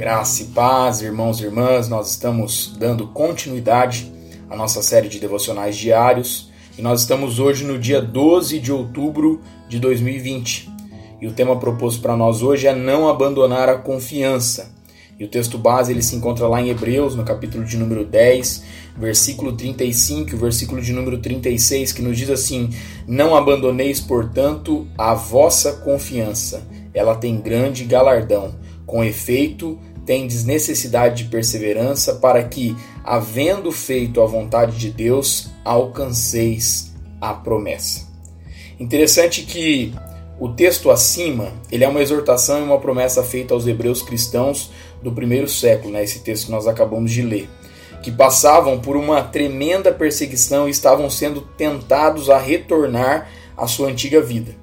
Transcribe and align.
Graça 0.00 0.44
e 0.44 0.46
paz, 0.46 1.02
irmãos 1.02 1.40
e 1.40 1.44
irmãs, 1.44 1.86
nós 1.86 2.12
estamos 2.12 2.74
dando 2.78 3.08
continuidade 3.08 4.10
à 4.48 4.56
nossa 4.56 4.82
série 4.82 5.10
de 5.10 5.20
devocionais 5.20 5.76
diários 5.76 6.50
e 6.78 6.80
nós 6.80 7.02
estamos 7.02 7.38
hoje 7.38 7.66
no 7.66 7.78
dia 7.78 8.00
12 8.00 8.60
de 8.60 8.72
outubro 8.72 9.42
de 9.68 9.78
2020. 9.78 10.70
E 11.20 11.26
o 11.26 11.34
tema 11.34 11.54
proposto 11.58 12.00
para 12.00 12.16
nós 12.16 12.40
hoje 12.40 12.66
é 12.66 12.74
não 12.74 13.10
abandonar 13.10 13.68
a 13.68 13.76
confiança. 13.76 14.74
E 15.18 15.24
o 15.24 15.28
texto 15.28 15.58
base 15.58 15.92
ele 15.92 16.02
se 16.02 16.16
encontra 16.16 16.48
lá 16.48 16.62
em 16.62 16.70
Hebreus, 16.70 17.14
no 17.14 17.22
capítulo 17.22 17.62
de 17.62 17.76
número 17.76 18.02
10, 18.02 18.64
versículo 18.96 19.52
35 19.52 20.30
e 20.30 20.34
o 20.34 20.38
versículo 20.38 20.80
de 20.80 20.94
número 20.94 21.18
36, 21.18 21.92
que 21.92 22.00
nos 22.00 22.16
diz 22.16 22.30
assim: 22.30 22.70
Não 23.06 23.36
abandoneis, 23.36 24.00
portanto, 24.00 24.88
a 24.96 25.12
vossa 25.12 25.74
confiança, 25.74 26.66
ela 26.94 27.14
tem 27.16 27.38
grande 27.38 27.84
galardão. 27.84 28.58
Com 28.86 29.04
efeito, 29.04 29.78
tendes 30.10 30.44
necessidade 30.44 31.22
de 31.22 31.30
perseverança 31.30 32.14
para 32.16 32.42
que, 32.42 32.76
havendo 33.04 33.70
feito 33.70 34.20
a 34.20 34.26
vontade 34.26 34.76
de 34.76 34.90
Deus, 34.90 35.50
alcanceis 35.64 36.92
a 37.20 37.32
promessa. 37.32 38.08
Interessante 38.80 39.42
que 39.42 39.94
o 40.40 40.48
texto 40.48 40.90
acima, 40.90 41.52
ele 41.70 41.84
é 41.84 41.88
uma 41.88 42.02
exortação 42.02 42.58
e 42.58 42.62
uma 42.64 42.80
promessa 42.80 43.22
feita 43.22 43.54
aos 43.54 43.68
hebreus 43.68 44.02
cristãos 44.02 44.72
do 45.00 45.12
primeiro 45.12 45.48
século, 45.48 45.92
né? 45.92 46.02
esse 46.02 46.18
texto 46.24 46.46
que 46.46 46.50
nós 46.50 46.66
acabamos 46.66 47.12
de 47.12 47.22
ler, 47.22 47.48
que 48.02 48.10
passavam 48.10 48.80
por 48.80 48.96
uma 48.96 49.22
tremenda 49.22 49.92
perseguição 49.92 50.66
e 50.66 50.72
estavam 50.72 51.08
sendo 51.08 51.40
tentados 51.40 52.28
a 52.28 52.36
retornar 52.36 53.28
à 53.56 53.68
sua 53.68 53.86
antiga 53.86 54.20
vida. 54.20 54.56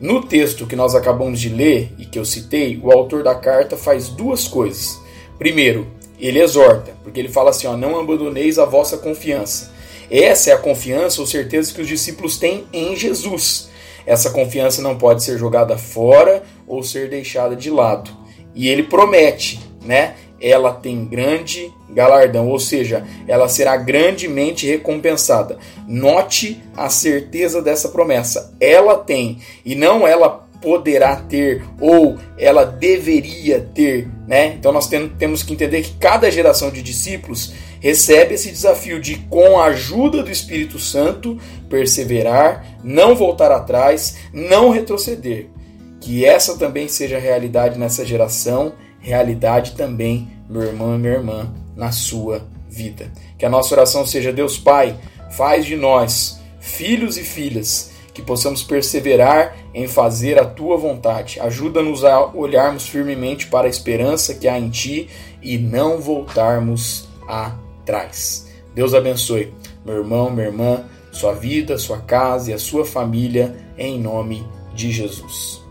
No 0.00 0.22
texto 0.22 0.66
que 0.66 0.76
nós 0.76 0.94
acabamos 0.94 1.40
de 1.40 1.48
ler 1.48 1.90
e 1.98 2.04
que 2.04 2.18
eu 2.18 2.24
citei, 2.24 2.78
o 2.82 2.92
autor 2.92 3.22
da 3.22 3.34
carta 3.34 3.76
faz 3.76 4.08
duas 4.08 4.46
coisas. 4.46 5.00
Primeiro, 5.38 5.86
ele 6.18 6.40
exorta, 6.40 6.92
porque 7.02 7.18
ele 7.18 7.30
fala 7.30 7.50
assim: 7.50 7.66
ó, 7.66 7.76
não 7.76 7.98
abandoneis 7.98 8.58
a 8.58 8.66
vossa 8.66 8.98
confiança. 8.98 9.72
Essa 10.10 10.50
é 10.50 10.52
a 10.52 10.58
confiança 10.58 11.20
ou 11.20 11.26
certeza 11.26 11.72
que 11.72 11.80
os 11.80 11.88
discípulos 11.88 12.38
têm 12.38 12.66
em 12.72 12.94
Jesus. 12.94 13.70
Essa 14.04 14.30
confiança 14.30 14.82
não 14.82 14.96
pode 14.96 15.24
ser 15.24 15.38
jogada 15.38 15.76
fora 15.76 16.42
ou 16.66 16.82
ser 16.82 17.08
deixada 17.08 17.56
de 17.56 17.70
lado. 17.70 18.10
E 18.54 18.68
ele 18.68 18.84
promete, 18.84 19.60
né? 19.82 20.14
Ela 20.40 20.72
tem 20.72 21.04
grande 21.04 21.72
galardão, 21.88 22.48
ou 22.48 22.58
seja, 22.58 23.04
ela 23.26 23.48
será 23.48 23.76
grandemente 23.76 24.66
recompensada. 24.66 25.58
Note 25.86 26.62
a 26.76 26.90
certeza 26.90 27.62
dessa 27.62 27.88
promessa. 27.88 28.54
Ela 28.60 28.98
tem 28.98 29.38
e 29.64 29.74
não 29.74 30.06
ela 30.06 30.46
poderá 30.60 31.16
ter 31.16 31.64
ou 31.80 32.18
ela 32.38 32.64
deveria 32.64 33.60
ter, 33.74 34.08
né? 34.26 34.54
Então 34.58 34.72
nós 34.72 34.88
temos 35.18 35.42
que 35.42 35.52
entender 35.52 35.82
que 35.82 35.94
cada 35.98 36.30
geração 36.30 36.70
de 36.70 36.82
discípulos 36.82 37.52
recebe 37.80 38.34
esse 38.34 38.50
desafio 38.50 39.00
de 39.00 39.16
com 39.30 39.58
a 39.60 39.66
ajuda 39.66 40.22
do 40.22 40.30
Espírito 40.30 40.78
Santo 40.78 41.38
perseverar, 41.68 42.66
não 42.82 43.14
voltar 43.14 43.52
atrás, 43.52 44.16
não 44.32 44.70
retroceder. 44.70 45.46
Que 46.00 46.24
essa 46.24 46.56
também 46.56 46.88
seja 46.88 47.16
a 47.16 47.20
realidade 47.20 47.78
nessa 47.78 48.04
geração 48.04 48.72
realidade 49.06 49.76
também, 49.76 50.28
meu 50.50 50.62
irmão 50.62 50.96
e 50.96 50.98
minha 50.98 51.12
irmã, 51.12 51.54
na 51.76 51.92
sua 51.92 52.44
vida. 52.68 53.12
Que 53.38 53.46
a 53.46 53.48
nossa 53.48 53.72
oração 53.72 54.04
seja: 54.04 54.32
Deus 54.32 54.58
Pai, 54.58 54.96
faz 55.30 55.64
de 55.64 55.76
nós, 55.76 56.40
filhos 56.58 57.16
e 57.16 57.22
filhas, 57.22 57.92
que 58.12 58.20
possamos 58.20 58.64
perseverar 58.64 59.56
em 59.72 59.86
fazer 59.86 60.40
a 60.40 60.44
tua 60.44 60.76
vontade. 60.76 61.38
Ajuda-nos 61.38 62.04
a 62.04 62.26
olharmos 62.34 62.88
firmemente 62.88 63.46
para 63.46 63.68
a 63.68 63.70
esperança 63.70 64.34
que 64.34 64.48
há 64.48 64.58
em 64.58 64.70
ti 64.70 65.08
e 65.40 65.56
não 65.56 66.00
voltarmos 66.00 67.08
atrás. 67.28 68.48
Deus 68.74 68.92
abençoe, 68.92 69.52
meu 69.84 69.98
irmão, 69.98 70.30
minha 70.30 70.48
irmã, 70.48 70.84
sua 71.12 71.32
vida, 71.32 71.78
sua 71.78 71.98
casa 71.98 72.50
e 72.50 72.54
a 72.54 72.58
sua 72.58 72.84
família, 72.84 73.56
em 73.78 74.00
nome 74.00 74.44
de 74.74 74.90
Jesus. 74.90 75.65